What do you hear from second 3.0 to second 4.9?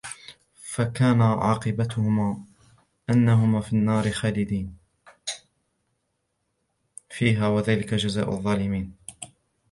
أنهما في النار خالدين